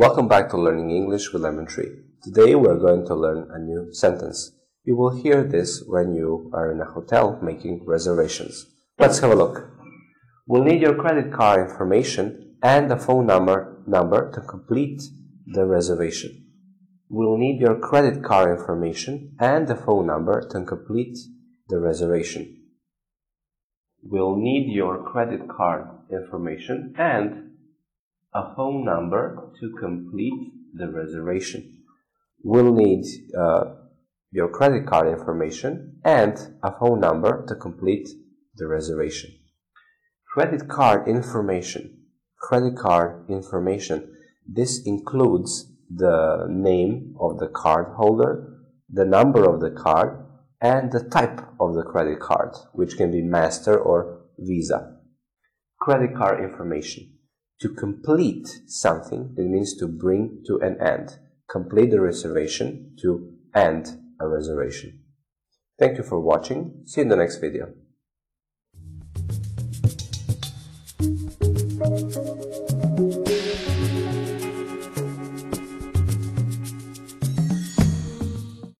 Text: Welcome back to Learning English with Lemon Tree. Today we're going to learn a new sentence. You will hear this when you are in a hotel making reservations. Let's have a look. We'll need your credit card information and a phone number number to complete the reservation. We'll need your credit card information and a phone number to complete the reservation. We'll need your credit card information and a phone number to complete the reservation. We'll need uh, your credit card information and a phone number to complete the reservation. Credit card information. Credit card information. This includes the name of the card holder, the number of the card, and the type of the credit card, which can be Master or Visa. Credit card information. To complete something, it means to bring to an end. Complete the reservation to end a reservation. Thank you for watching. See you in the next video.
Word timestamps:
Welcome 0.00 0.28
back 0.28 0.48
to 0.48 0.56
Learning 0.56 0.90
English 0.90 1.30
with 1.30 1.42
Lemon 1.42 1.66
Tree. 1.66 1.90
Today 2.22 2.54
we're 2.54 2.78
going 2.78 3.04
to 3.04 3.14
learn 3.14 3.50
a 3.50 3.58
new 3.58 3.92
sentence. 3.92 4.50
You 4.82 4.96
will 4.96 5.14
hear 5.22 5.44
this 5.44 5.84
when 5.86 6.14
you 6.14 6.50
are 6.54 6.72
in 6.72 6.80
a 6.80 6.90
hotel 6.90 7.38
making 7.42 7.84
reservations. 7.84 8.64
Let's 8.98 9.18
have 9.18 9.30
a 9.30 9.34
look. 9.34 9.70
We'll 10.46 10.64
need 10.64 10.80
your 10.80 10.94
credit 10.94 11.30
card 11.34 11.68
information 11.68 12.56
and 12.62 12.90
a 12.90 12.96
phone 12.96 13.26
number 13.26 13.82
number 13.86 14.32
to 14.32 14.40
complete 14.40 15.02
the 15.44 15.66
reservation. 15.66 16.46
We'll 17.10 17.36
need 17.36 17.60
your 17.60 17.78
credit 17.78 18.24
card 18.24 18.58
information 18.58 19.36
and 19.38 19.68
a 19.68 19.76
phone 19.76 20.06
number 20.06 20.40
to 20.48 20.64
complete 20.64 21.18
the 21.68 21.78
reservation. 21.78 22.62
We'll 24.02 24.36
need 24.36 24.72
your 24.72 25.04
credit 25.04 25.46
card 25.46 25.88
information 26.10 26.94
and 26.96 27.49
a 28.32 28.54
phone 28.54 28.84
number 28.84 29.52
to 29.60 29.72
complete 29.80 30.52
the 30.74 30.88
reservation. 30.88 31.82
We'll 32.42 32.72
need 32.72 33.04
uh, 33.36 33.64
your 34.30 34.48
credit 34.48 34.86
card 34.86 35.08
information 35.08 35.98
and 36.04 36.38
a 36.62 36.72
phone 36.78 37.00
number 37.00 37.44
to 37.46 37.54
complete 37.56 38.08
the 38.56 38.68
reservation. 38.68 39.30
Credit 40.32 40.68
card 40.68 41.08
information. 41.08 41.98
Credit 42.38 42.76
card 42.76 43.28
information. 43.28 44.14
This 44.46 44.82
includes 44.86 45.72
the 45.92 46.46
name 46.48 47.16
of 47.20 47.38
the 47.38 47.48
card 47.48 47.94
holder, 47.96 48.58
the 48.88 49.04
number 49.04 49.44
of 49.44 49.60
the 49.60 49.70
card, 49.70 50.24
and 50.60 50.92
the 50.92 51.02
type 51.02 51.40
of 51.58 51.74
the 51.74 51.82
credit 51.82 52.20
card, 52.20 52.54
which 52.72 52.96
can 52.96 53.10
be 53.10 53.22
Master 53.22 53.76
or 53.76 54.20
Visa. 54.38 54.98
Credit 55.80 56.14
card 56.14 56.44
information. 56.44 57.19
To 57.60 57.68
complete 57.68 58.62
something, 58.66 59.34
it 59.36 59.44
means 59.44 59.76
to 59.76 59.86
bring 59.86 60.42
to 60.46 60.58
an 60.60 60.80
end. 60.80 61.18
Complete 61.46 61.90
the 61.90 62.00
reservation 62.00 62.96
to 63.02 63.34
end 63.54 63.98
a 64.18 64.26
reservation. 64.26 65.00
Thank 65.78 65.98
you 65.98 66.04
for 66.04 66.20
watching. 66.20 66.82
See 66.86 67.00
you 67.00 67.02
in 67.02 67.08
the 67.08 67.16
next 67.16 67.36
video. 67.36 67.74